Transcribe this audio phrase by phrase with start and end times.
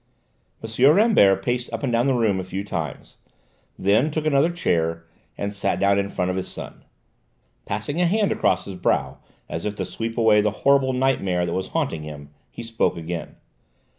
[0.63, 0.91] M.
[0.95, 3.17] Rambert paced up and down the room a few times,
[3.77, 5.05] then took another chair
[5.37, 6.83] and sat down in front of his son.
[7.67, 11.53] Passing a hand across his brow as if to sweep away the horrible nightmare that
[11.53, 13.35] was haunting him, he spoke again.